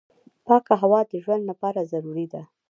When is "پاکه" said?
0.45-0.73